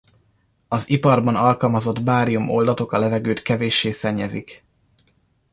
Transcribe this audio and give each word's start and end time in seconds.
Az 0.67 0.89
iparban 0.89 1.35
alkalmazott 1.35 2.01
bárium-oldatok 2.01 2.91
a 2.91 2.97
levegőt 2.97 3.41
kevéssé 3.41 3.91
szennyezik. 3.91 4.65